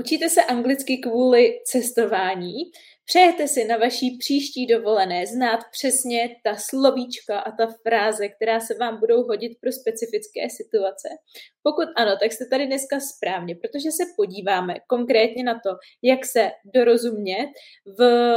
[0.00, 2.54] Učíte se anglicky kvůli cestování?
[3.04, 8.74] Přejete si na vaší příští dovolené znát přesně ta slovíčka a ta fráze, která se
[8.74, 11.08] vám budou hodit pro specifické situace?
[11.62, 15.70] Pokud ano, tak jste tady dneska správně, protože se podíváme konkrétně na to,
[16.02, 17.48] jak se dorozumět
[17.98, 18.34] v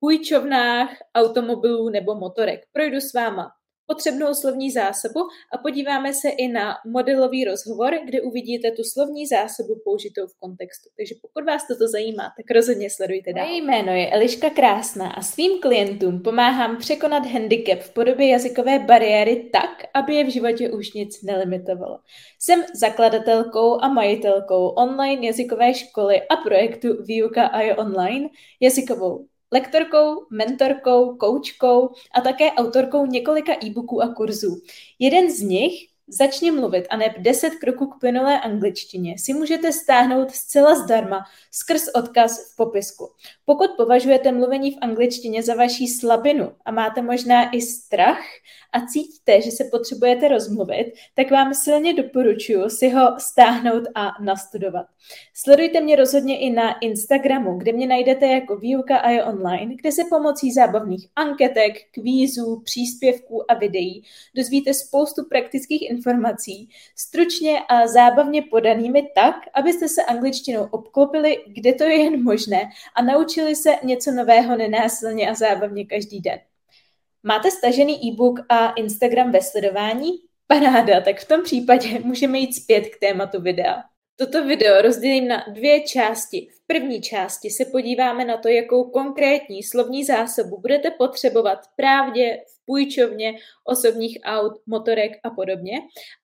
[0.00, 2.60] půjčovnách automobilů nebo motorek.
[2.72, 3.50] Projdu s váma
[3.90, 5.20] potřebnou slovní zásobu
[5.54, 10.88] a podíváme se i na modelový rozhovor, kde uvidíte tu slovní zásobu použitou v kontextu.
[10.96, 13.46] Takže pokud vás toto zajímá, tak rozhodně sledujte dál.
[13.46, 19.50] Moje jméno je Eliška Krásná a svým klientům pomáhám překonat handicap v podobě jazykové bariéry
[19.52, 21.98] tak, aby je v životě už nic nelimitovalo.
[22.38, 28.28] Jsem zakladatelkou a majitelkou online jazykové školy a projektu Výuka a je online,
[28.60, 34.62] jazykovou lektorkou, mentorkou, koučkou a také autorkou několika e-booků a kurzů.
[34.98, 40.30] Jeden z nich Začni mluvit a neb 10 kroků k plynulé angličtině si můžete stáhnout
[40.30, 43.08] zcela zdarma skrz odkaz v popisku.
[43.44, 48.24] Pokud považujete mluvení v angličtině za vaší slabinu a máte možná i strach
[48.72, 54.86] a cítíte, že se potřebujete rozmluvit, tak vám silně doporučuji si ho stáhnout a nastudovat.
[55.34, 59.92] Sledujte mě rozhodně i na Instagramu, kde mě najdete jako výuka a je online, kde
[59.92, 64.02] se pomocí zábavných anketek, kvízů, příspěvků a videí
[64.34, 71.72] dozvíte spoustu praktických informací informací, stručně a zábavně podanými tak, abyste se angličtinou obklopili, kde
[71.72, 76.38] to je jen možné a naučili se něco nového nenásilně a zábavně každý den.
[77.22, 80.10] Máte stažený e-book a Instagram ve sledování?
[80.46, 83.82] Paráda, tak v tom případě můžeme jít zpět k tématu videa.
[84.16, 86.48] Toto video rozdělím na dvě části.
[86.52, 92.59] V první části se podíváme na to, jakou konkrétní slovní zásobu budete potřebovat právě v
[92.70, 95.72] půjčovně osobních aut, motorek a podobně.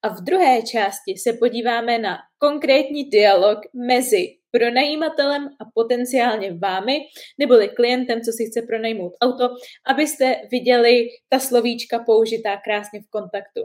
[0.02, 4.26] A v druhé části se podíváme na konkrétní dialog mezi
[4.56, 7.00] pronajímatelem a potenciálně vámi,
[7.38, 9.48] neboli klientem, co si chce pronajmout auto,
[9.86, 13.60] abyste viděli ta slovíčka použitá krásně v kontaktu.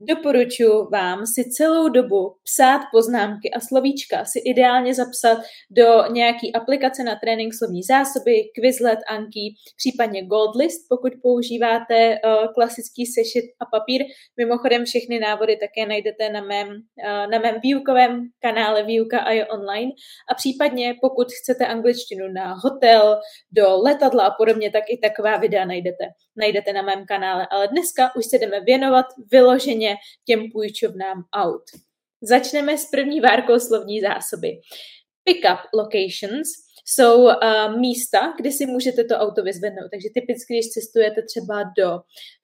[0.00, 5.38] Doporučuji vám si celou dobu psát poznámky a slovíčka si ideálně zapsat
[5.70, 13.06] do nějaký aplikace na trénink slovní zásoby, Quizlet, Anki, případně Goldlist, pokud používáte uh, klasický
[13.06, 14.02] sešit a papír.
[14.36, 19.46] Mimochodem všechny návody také najdete na mém, uh, na mém výukovém kanále Výuka a je
[19.46, 19.90] online
[20.30, 23.20] a případně pokud chcete angličtinu na hotel,
[23.52, 26.04] do letadla a podobně, tak i taková videa najdete,
[26.36, 27.46] najdete na mém kanále.
[27.50, 31.62] Ale dneska už se jdeme věnovat vyloženě těm půjčovnám aut.
[32.22, 34.60] Začneme s první várkou slovní zásoby.
[35.24, 36.48] Pick-up locations
[36.94, 37.32] jsou uh,
[37.80, 39.88] místa, kde si můžete to auto vyzvednout.
[39.90, 41.88] Takže typicky, když cestujete třeba do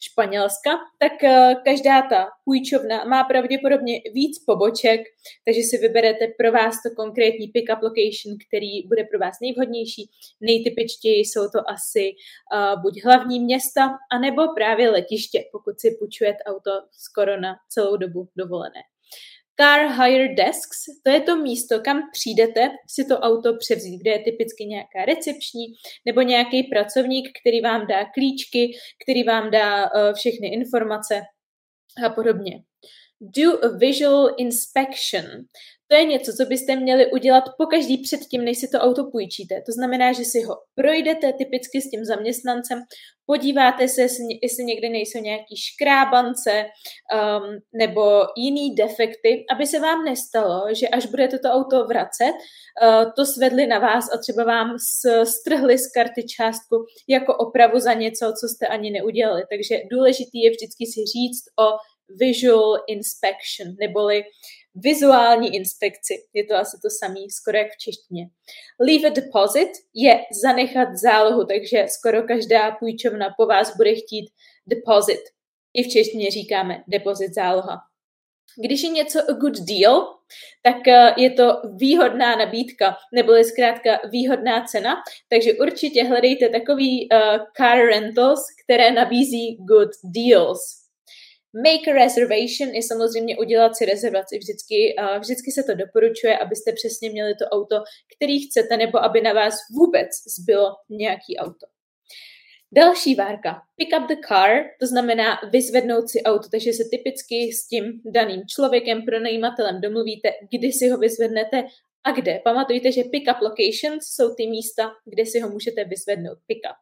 [0.00, 5.00] Španělska, tak uh, každá ta půjčovna má pravděpodobně víc poboček,
[5.44, 10.10] takže si vyberete pro vás to konkrétní pick-up location, který bude pro vás nejvhodnější.
[10.40, 13.82] Nejtypičtěji jsou to asi uh, buď hlavní města,
[14.12, 18.82] anebo právě letiště, pokud si půjčujete auto skoro na celou dobu dovolené.
[19.60, 24.18] Car Hire Desks, to je to místo, kam přijdete si to auto převzít, kde je
[24.18, 25.66] typicky nějaká recepční
[26.04, 28.72] nebo nějaký pracovník, který vám dá klíčky,
[29.02, 31.22] který vám dá uh, všechny informace
[32.06, 32.62] a podobně.
[33.20, 35.24] Do a visual inspection.
[35.88, 39.62] To je něco, co byste měli udělat po každý předtím, než si to auto půjčíte.
[39.66, 42.82] To znamená, že si ho projdete typicky s tím zaměstnancem,
[43.26, 44.02] podíváte se,
[44.42, 51.06] jestli někde nejsou nějaký škrábance um, nebo jiný defekty, aby se vám nestalo, že až
[51.06, 54.76] budete to auto vracet, uh, to svedli na vás a třeba vám
[55.24, 56.76] strhli z karty částku
[57.08, 59.42] jako opravu za něco, co jste ani neudělali.
[59.50, 61.66] Takže důležitý je vždycky si říct o
[62.20, 64.24] visual inspection, neboli
[64.76, 66.14] vizuální inspekci.
[66.34, 68.28] Je to asi to samé, skoro jak v češtině.
[68.80, 74.30] Leave a deposit je zanechat zálohu, takže skoro každá půjčovna po vás bude chtít
[74.66, 75.20] deposit.
[75.74, 77.76] I v češtině říkáme deposit záloha.
[78.64, 80.06] Když je něco a good deal,
[80.62, 84.94] tak eh, je to výhodná nabídka, neboli zkrátka výhodná cena,
[85.28, 87.18] takže určitě hledejte takový uh,
[87.56, 90.85] car rentals, které nabízí good deals.
[91.54, 94.38] Make a reservation je samozřejmě udělat si rezervaci.
[94.38, 97.76] Vždycky, uh, vždycky se to doporučuje, abyste přesně měli to auto,
[98.16, 100.08] který chcete, nebo aby na vás vůbec
[100.38, 101.66] zbylo nějaký auto.
[102.72, 103.60] Další várka.
[103.76, 104.50] Pick up the car,
[104.80, 107.84] to znamená vyzvednout si auto, takže se typicky s tím
[108.14, 111.64] daným člověkem, pronajímatelem domluvíte, kdy si ho vyzvednete
[112.06, 112.40] a kde.
[112.44, 116.38] Pamatujte, že pick up locations jsou ty místa, kde si ho můžete vyzvednout.
[116.46, 116.76] Pick up.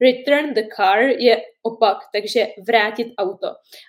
[0.00, 3.48] Return the car je opak, takže vrátit auto.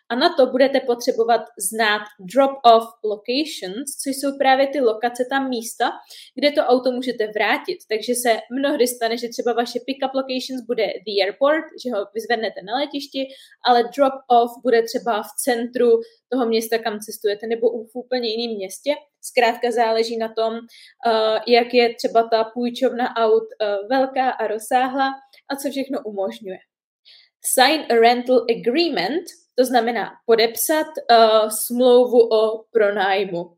[0.10, 1.42] A na to budete potřebovat
[1.72, 5.92] znát drop-off locations, což jsou právě ty lokace, tam místa,
[6.36, 7.78] kde to auto můžete vrátit.
[7.90, 12.62] Takže se mnohdy stane, že třeba vaše pick-up locations bude the airport, že ho vyzvednete
[12.62, 13.28] na letišti,
[13.68, 15.90] ale drop-off bude třeba v centru
[16.32, 18.92] toho města, kam cestujete, nebo v úplně jiném městě.
[19.30, 25.10] Zkrátka záleží na tom, uh, jak je třeba ta půjčovna aut uh, velká a rozsáhlá
[25.50, 26.58] a co všechno umožňuje.
[27.54, 29.24] Sign a rental agreement,
[29.58, 33.58] to znamená podepsat uh, smlouvu o pronájmu.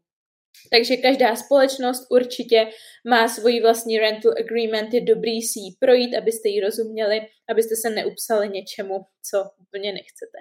[0.71, 2.69] Takže každá společnost určitě
[3.09, 7.89] má svoji vlastní rental agreement, je dobrý si ji projít, abyste ji rozuměli, abyste se
[7.89, 10.37] neupsali něčemu, co úplně nechcete.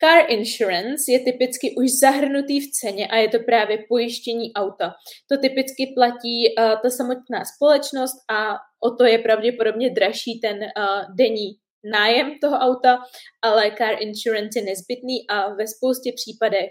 [0.00, 4.92] Car insurance je typicky už zahrnutý v ceně a je to právě pojištění auta.
[5.30, 11.14] To typicky platí uh, ta samotná společnost a o to je pravděpodobně dražší ten uh,
[11.18, 11.50] denní
[11.92, 12.98] nájem toho auta,
[13.42, 16.70] ale car insurance je nezbytný a ve spoustě případech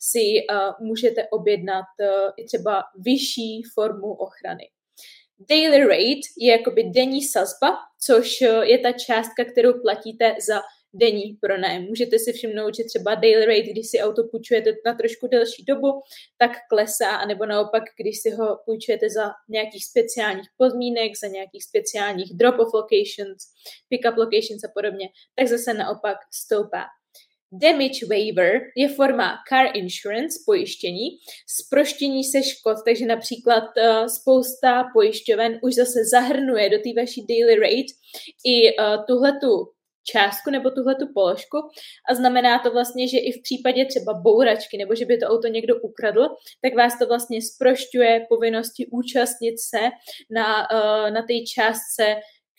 [0.00, 4.64] si uh, můžete objednat uh, i třeba vyšší formu ochrany.
[5.50, 7.76] Daily rate je jakoby denní sazba,
[8.06, 10.60] což je ta částka, kterou platíte za
[10.98, 11.82] denní pronájem.
[11.82, 15.88] Můžete si všimnout, že třeba daily rate, když si auto půjčujete na trošku delší dobu,
[16.38, 22.32] tak klesá, anebo naopak, když si ho půjčujete za nějakých speciálních podmínek, za nějakých speciálních
[22.34, 23.38] drop-off locations,
[23.88, 26.84] pick-up locations a podobně, tak zase naopak stoupá.
[27.52, 31.08] Damage waiver je forma car insurance, pojištění,
[31.46, 37.54] zproštění se škod, takže například uh, spousta pojišťoven už zase zahrnuje do té vaší daily
[37.54, 37.92] rate
[38.44, 39.75] i uh, tuhletu
[40.12, 41.58] částku nebo tuhle tu položku
[42.10, 45.48] a znamená to vlastně, že i v případě třeba bouračky nebo že by to auto
[45.48, 46.28] někdo ukradl,
[46.62, 49.82] tak vás to vlastně sprošťuje povinnosti účastnit se
[50.30, 52.16] na, uh, na té částce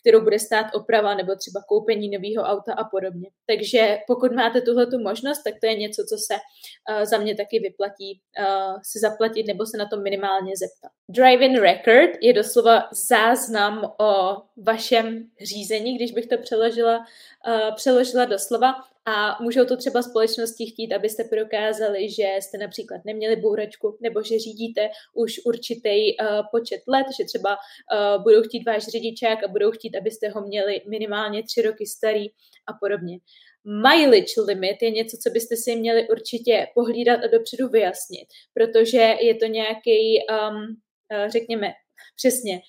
[0.08, 3.30] kterou bude stát oprava nebo třeba koupení nového auta a podobně.
[3.46, 7.36] Takže pokud máte tuhle tu možnost, tak to je něco, co se uh, za mě
[7.36, 10.92] taky vyplatí uh, si zaplatit nebo se na to minimálně zeptat.
[11.10, 17.06] Drive-in record je doslova záznam o vašem řízení, když bych to přeložila,
[17.48, 23.36] uh, přeložila doslova a můžou to třeba společnosti chtít, abyste prokázali, že jste například neměli
[23.36, 28.84] bouračku nebo že řídíte už určitý uh, počet let, že třeba uh, budou chtít váš
[28.88, 32.26] řidičák a budou chtít, abyste ho měli minimálně tři roky starý
[32.68, 33.18] a podobně.
[33.66, 39.36] Mileage limit je něco, co byste si měli určitě pohlídat a dopředu vyjasnit, protože je
[39.36, 41.68] to nějaký, um, uh, řekněme,
[42.16, 42.62] přesně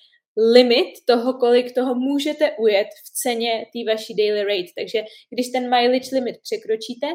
[0.53, 4.71] limit toho, kolik toho můžete ujet v ceně té vaší daily rate.
[4.77, 7.07] Takže když ten mileage limit překročíte,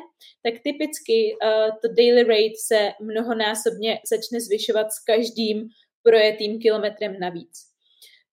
[0.42, 5.68] tak typicky uh, to daily rate se mnohonásobně začne zvyšovat s každým
[6.02, 7.52] projetým kilometrem navíc.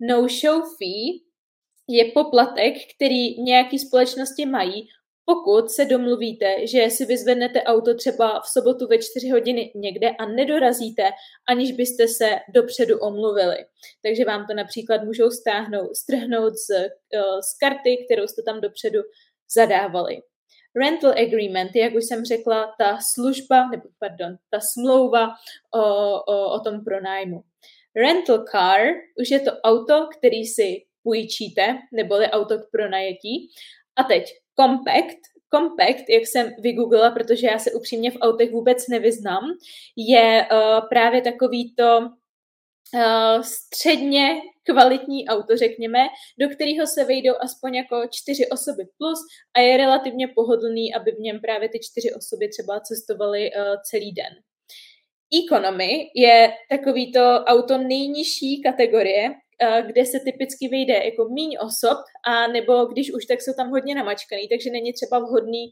[0.01, 1.21] No show fee
[1.87, 4.87] je poplatek, který nějaké společnosti mají
[5.25, 10.25] pokud se domluvíte, že si vyzvednete auto třeba v sobotu ve 4 hodiny někde a
[10.25, 11.03] nedorazíte,
[11.49, 13.57] aniž byste se dopředu omluvili.
[14.03, 18.99] Takže vám to například můžou stáhnout, strhnout z, eh, z karty, kterou jste tam dopředu
[19.55, 20.21] zadávali.
[20.75, 25.27] Rental agreement, jak už jsem řekla, ta služba, nebo pardon, ta smlouva
[25.75, 25.81] o,
[26.33, 27.43] o, o tom pronájmu.
[27.95, 28.79] Rental car
[29.21, 33.49] už je to auto, který si půjčíte, neboli auto k pronajetí.
[33.95, 35.19] A teď Compact,
[35.53, 39.43] Compact, jak jsem vygooglila, protože já se upřímně v autech vůbec nevyznám,
[39.97, 45.99] je uh, právě takový to uh, středně kvalitní auto, řekněme,
[46.39, 49.19] do kterého se vejdou aspoň jako čtyři osoby plus
[49.53, 54.11] a je relativně pohodlný, aby v něm právě ty čtyři osoby třeba cestovaly uh, celý
[54.11, 54.33] den.
[55.43, 59.50] Economy je takový to auto nejnižší kategorie, Eh,
[59.87, 63.95] kde se typicky vyjde jako míň osob, a nebo když už, tak jsou tam hodně
[63.95, 65.63] namačkaný, takže není třeba vhodný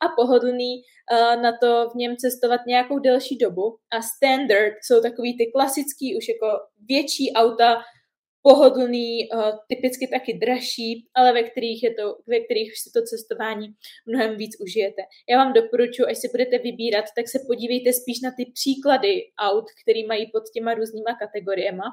[0.00, 3.76] a pohodlný eh, na to v něm cestovat nějakou delší dobu.
[3.92, 6.48] A standard jsou takový ty klasický, už jako
[6.88, 7.82] větší auta,
[8.48, 13.66] pohodlný, uh, typicky taky dražší, ale ve kterých, je to, ve kterých si to cestování
[14.06, 15.02] mnohem víc užijete.
[15.30, 19.12] Já vám doporučuji, až si budete vybírat, tak se podívejte spíš na ty příklady
[19.48, 21.86] aut, které mají pod těma různýma kategoriema,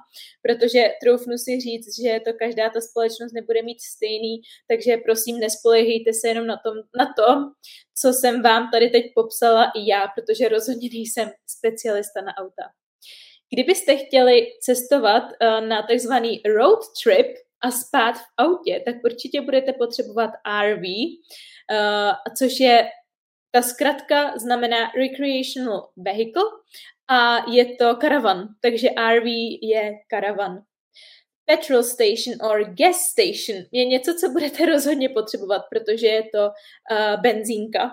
[0.46, 4.34] protože troufnu si říct, že to každá ta společnost nebude mít stejný,
[4.70, 7.28] takže prosím nespolehejte se jenom na, tom, na to,
[8.00, 12.85] co jsem vám tady teď popsala i já, protože rozhodně nejsem specialista na auta.
[13.54, 17.28] Kdybyste chtěli cestovat uh, na takzvaný road trip
[17.62, 20.32] a spát v autě, tak určitě budete potřebovat
[20.64, 20.84] RV,
[21.72, 22.90] eh, což je
[23.52, 26.44] ta zkratka znamená Recreational Vehicle
[27.08, 29.26] a je to karavan, takže RV
[29.62, 30.62] je karavan.
[31.48, 37.22] petrol station or gas station je něco, co budete rozhodně potřebovat, protože je to uh,
[37.22, 37.92] benzínka,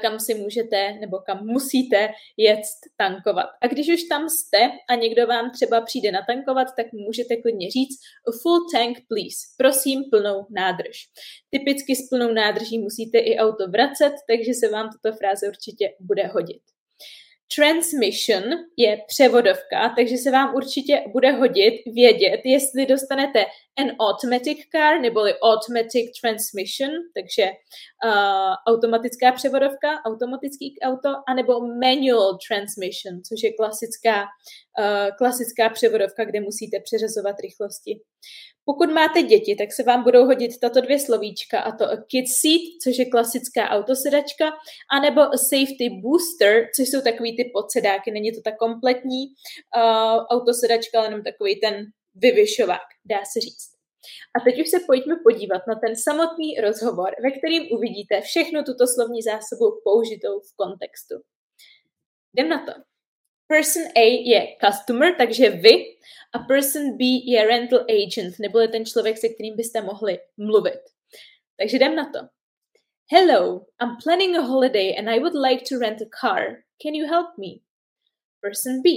[0.00, 2.60] kam si můžete nebo kam musíte jet
[2.96, 3.46] tankovat.
[3.60, 4.58] A když už tam jste
[4.90, 7.98] a někdo vám třeba přijde natankovat, tak můžete klidně říct
[8.42, 10.96] full tank please, prosím plnou nádrž.
[11.50, 16.26] Typicky s plnou nádrží musíte i auto vracet, takže se vám tato fráze určitě bude
[16.26, 16.62] hodit.
[17.56, 18.42] Transmission
[18.76, 23.44] je převodovka, takže se vám určitě bude hodit vědět, jestli dostanete
[23.78, 27.46] an automatic car neboli automatic transmission, takže
[28.04, 36.40] uh, automatická převodovka, automatický auto, anebo manual transmission, což je klasická, uh, klasická převodovka, kde
[36.40, 38.00] musíte přeřazovat rychlosti.
[38.64, 42.28] Pokud máte děti, tak se vám budou hodit tato dvě slovíčka, a to a kid
[42.28, 44.52] seat, což je klasická autosedačka,
[44.92, 48.10] anebo a safety booster, což jsou takový ty podsedáky.
[48.10, 49.22] Není to ta kompletní
[49.76, 51.74] uh, autosedačka, ale jenom takový ten
[52.14, 53.72] vyvyšovák, dá se říct.
[54.36, 58.86] A teď už se pojďme podívat na ten samotný rozhovor, ve kterým uvidíte všechno tuto
[58.86, 61.14] slovní zásobu použitou v kontextu.
[62.32, 62.72] Jdem na to.
[63.46, 65.84] Person A je customer, takže vy,
[66.34, 70.80] a person B je rental agent, nebo je ten člověk, se kterým byste mohli mluvit.
[71.56, 72.18] Takže jdem na to.
[73.10, 76.64] Hello, I'm planning a holiday and I would like to rent a car.
[76.82, 77.60] Can you help me?
[78.40, 78.88] Person B.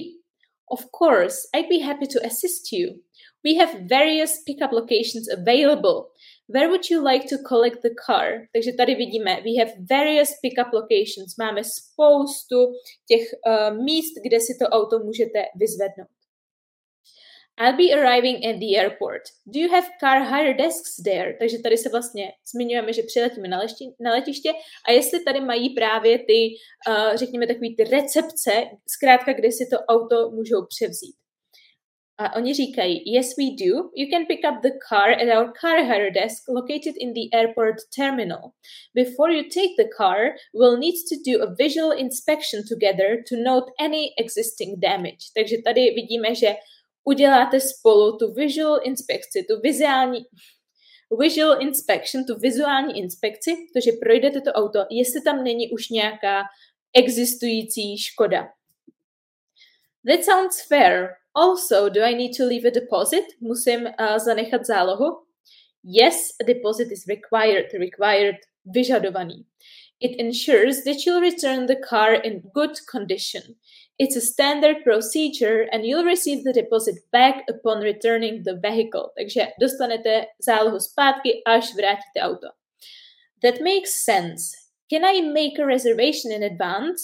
[0.72, 3.02] Of course, I'd be happy to assist you.
[3.44, 6.10] We have various pickup locations available.
[6.48, 8.48] Where would you like to collect the car?
[8.54, 11.38] Takže tady vidíme, we have various pickup locations.
[11.40, 12.74] Máme spoustu
[13.08, 16.15] těch uh, míst, kde si to auto můžete vyzvednout.
[17.58, 19.22] I'll be arriving at the airport.
[19.46, 21.34] Do you have car hire desks there?
[21.40, 24.50] Takže tady se vlastně zmiňujeme, že přiletíme na, lešti, na letiště
[24.88, 26.50] a jestli tady mají právě ty,
[26.88, 28.52] uh, řekněme, takový ty recepce,
[28.90, 31.16] zkrátka, kde si to auto můžou převzít.
[32.18, 35.78] A oni říkají, yes we do, you can pick up the car at our car
[35.84, 38.52] hire desk located in the airport terminal.
[38.94, 40.20] Before you take the car,
[40.54, 45.24] we'll need to do a visual inspection together to note any existing damage.
[45.36, 46.56] Takže tady vidíme, že
[47.06, 50.26] uděláte spolu tu visual inspekci, tu vizuální
[51.20, 56.44] visual inspection, tu vizuální inspekci, to, že projdete to auto, jestli tam není už nějaká
[56.98, 58.48] existující škoda.
[60.08, 61.08] That sounds fair.
[61.34, 63.26] Also, do I need to leave a deposit?
[63.42, 65.06] Musím uh, zanechat zálohu?
[65.84, 68.36] Yes, a deposit is required, required,
[68.66, 69.46] vyžadovaný.
[70.00, 73.42] It ensures that you'll return the car in good condition.
[73.98, 79.12] It's a standard procedure and you'll receive the deposit back upon returning the vehicle.
[79.18, 82.48] Takže dostanete zálohu zpátky, až vrátíte auto.
[83.42, 84.52] That makes sense.
[84.90, 87.04] Can I make a reservation in advance?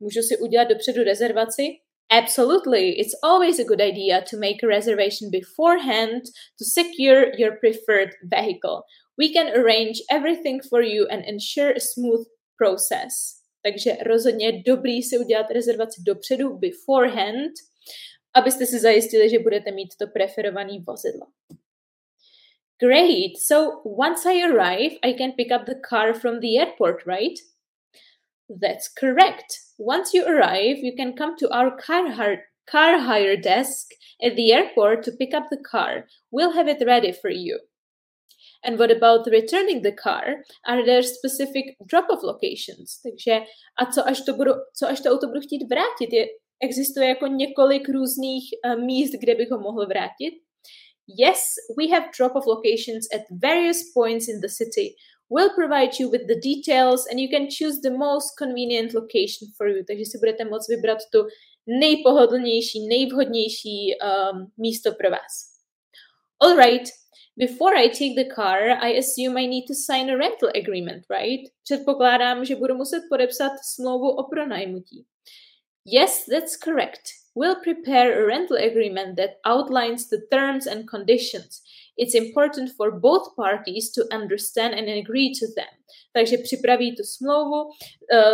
[0.00, 1.62] Můžu si udělat dopředu rezervaci?
[2.10, 2.88] Absolutely.
[2.88, 6.22] It's always a good idea to make a reservation beforehand
[6.58, 8.82] to secure your preferred vehicle.
[9.18, 12.26] We can arrange everything for you and ensure a smooth
[12.58, 13.42] process.
[13.66, 17.52] Takže rozhodně je dobrý si udělat rezervaci dopředu, beforehand,
[18.34, 21.26] abyste si zajistili, že budete mít to preferované vozidlo.
[22.80, 23.32] Great.
[23.46, 27.38] So once I arrive, I can pick up the car from the airport, right?
[28.62, 29.46] That's correct.
[29.78, 32.04] Once you arrive, you can come to our car
[32.70, 33.90] car hire desk
[34.22, 36.04] at the airport to pick up the car.
[36.30, 37.58] We'll have it ready for you.
[38.64, 40.24] And what about returning the car?
[40.66, 43.00] Are there specific drop-off locations?
[43.02, 43.40] Takže
[43.78, 46.12] a co až to, budu, co až to auto budu chtít vrátit?
[46.12, 46.26] Je,
[46.62, 50.34] existuje jako několik různých uh, míst, kde bych ho mohl vrátit?
[51.18, 54.94] Yes, we have drop-off locations at various points in the city.
[55.30, 59.68] We'll provide you with the details and you can choose the most convenient location for
[59.68, 59.84] you.
[59.84, 61.26] Takže si budete moct vybrat tu
[61.66, 65.32] nejpohodlnější, nejvhodnější um, místo pro vás.
[66.40, 66.88] All right,
[67.38, 71.50] Before I take the car, I assume I need to sign a rental agreement, right?
[71.62, 75.06] Předpokládám, že budu muset podepsat smlouvu o pronajmutí.
[75.84, 77.02] Yes, that's correct.
[77.34, 81.62] We'll prepare a rental agreement that outlines the terms and conditions.
[81.98, 85.74] It's important for both parties to understand and agree to them.
[86.12, 87.70] Takže připraví tu smlouvu uh,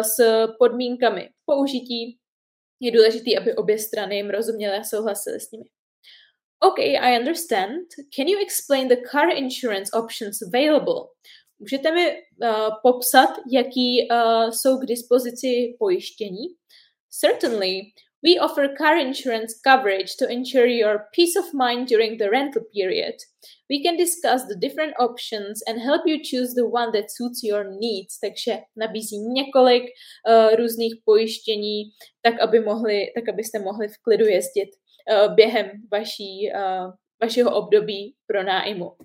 [0.03, 2.19] s podmínkami použití.
[2.81, 5.65] Je důležité, aby obě strany jim rozuměly a souhlasily s nimi.
[6.62, 7.90] Okay, I understand.
[8.14, 11.09] Can you explain the car insurance options available?
[11.59, 16.47] Můžete mi uh, popsat, jaký uh, jsou k dispozici pojištění?
[17.21, 17.81] Certainly.
[18.25, 23.14] We offer car insurance coverage to ensure your peace of mind during the rental period.
[23.69, 27.64] We can discuss the different options and help you choose the one that suits your
[27.64, 28.19] needs.
[28.21, 31.83] Takže nabízí několik uh, různých pojištění,
[32.23, 34.71] tak, aby mohli, tak abyste mohli v klidu jezdit
[35.35, 36.93] během vaší, uh,
[37.23, 38.97] vašeho období pro nájmu.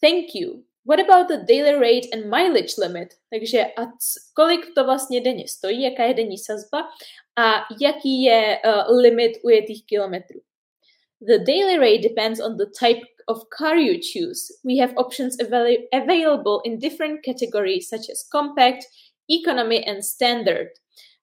[0.00, 0.64] Thank you.
[0.88, 3.08] What about the daily rate and mileage limit?
[3.30, 3.86] Takže a
[4.34, 6.78] kolik to vlastně denně stojí, jaká je denní sazba
[7.36, 10.40] a jaký je uh, limit ujetých kilometrů?
[11.20, 14.52] The daily rate depends on the type of car you choose.
[14.64, 18.84] We have options avail- available in different categories such as compact,
[19.28, 20.68] economy and standard.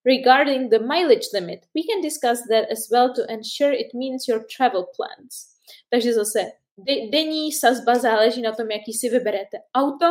[0.05, 4.43] Regarding the mileage limit, we can discuss that as well to ensure it means your
[4.57, 5.53] travel plans.
[5.89, 6.39] Takže zase
[6.77, 10.05] de- denní sazba záleží na tom, jaký si vyberete auto.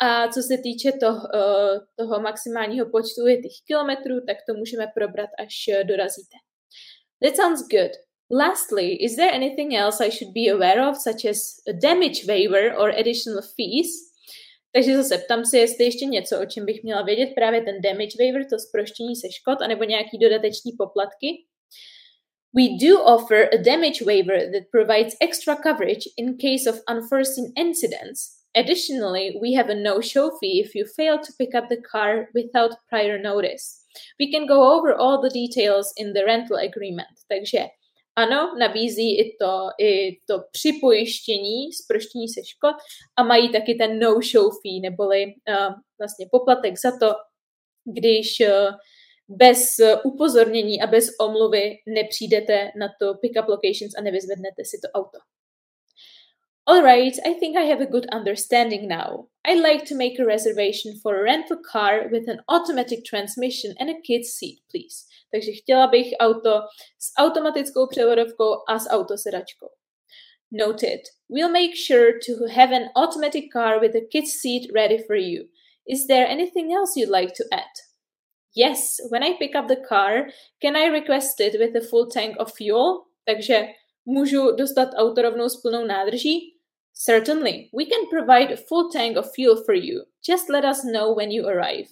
[0.00, 5.30] A co se týče toho, uh, toho maximálního počtu ujetých kilometrů, tak to můžeme probrat,
[5.38, 6.36] až dorazíte.
[7.22, 7.92] That sounds good.
[8.30, 12.74] Lastly, is there anything else I should be aware of, such as a damage waiver
[12.78, 14.13] or additional fees?
[14.74, 18.16] Takže zase ptám se, jestli ještě něco, o čem bych měla vědět, právě ten damage
[18.18, 21.28] waiver, to zproštění se škod, anebo nějaký dodateční poplatky.
[22.56, 28.18] We do offer a damage waiver that provides extra coverage in case of unforeseen incidents.
[28.56, 32.72] Additionally, we have a no-show fee if you fail to pick up the car without
[32.88, 33.84] prior notice.
[34.20, 37.14] We can go over all the details in the rental agreement.
[37.28, 37.66] Takže
[38.16, 42.76] ano, nabízí i to, i to připojištění, zproštění se škod
[43.16, 47.14] a mají taky ten no-show fee, neboli uh, vlastně poplatek za to,
[47.84, 48.74] když uh,
[49.28, 49.60] bez
[50.04, 55.18] upozornění a bez omluvy nepřijdete na to pick-up locations a nevyzvednete si to auto.
[56.66, 59.28] Alright, I think I have a good understanding now.
[59.44, 63.90] I'd like to make a reservation for a rental car with an automatic transmission and
[63.90, 65.04] a kid's seat, please.
[65.30, 66.62] Takže chtěla bych auto
[66.98, 69.68] s automatickou převodovkou a s autosedačkou.
[70.50, 71.00] Noted.
[71.28, 75.44] We'll make sure to have an automatic car with a kid's seat ready for you.
[75.86, 77.74] Is there anything else you'd like to add?
[78.56, 80.30] Yes, when I pick up the car,
[80.62, 83.04] can I request it with a full tank of fuel?
[83.24, 83.68] Takže
[84.04, 86.53] můžu dostat auto rovnou s plnou nádrží?
[86.94, 90.04] Certainly, we can provide a full tank of fuel for you.
[90.22, 91.88] Just let us know when you arrive.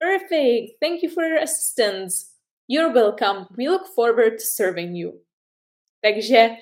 [0.00, 0.72] Perfect.
[0.80, 2.34] Thank you for your assistance.
[2.66, 3.46] You're welcome.
[3.56, 5.22] We look forward to serving you.
[6.02, 6.58] Takže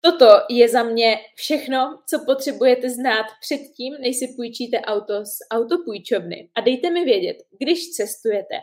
[0.00, 6.50] Toto je za mě všechno, co potřebujete znát předtím, než si půjčíte auto z autopůjčovny.
[6.54, 8.54] A dejte mi vědět, když cestujete.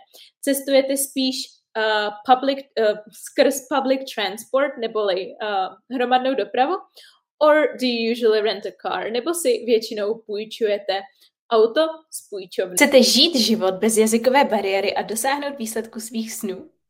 [0.42, 1.36] Cestujete spíš
[1.78, 6.76] uh, public, uh, skrz public transport neboli uh, hromadnou dopravu,
[7.40, 11.02] or do you usually rent a car, nebo si většinou půjčujete
[11.50, 12.76] auto z půjčovny.
[12.76, 16.70] Chcete žít život bez jazykové bariéry a dosáhnout výsledku svých snů?